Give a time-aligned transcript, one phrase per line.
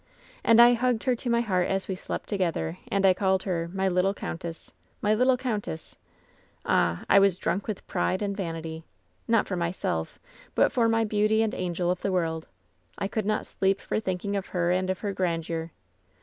[0.43, 3.43] And I hugged her to my heart as we sl^t to gether, and I called
[3.43, 4.71] her ^My little countess!
[4.99, 5.95] My little countess
[6.65, 8.83] I' Ah, I was drunk with pride and vanity.
[9.27, 10.17] Not for myself,
[10.55, 12.47] but for my beauty and angel of the world.
[12.97, 15.69] I could not sleep for thinking of her and of her grandeur.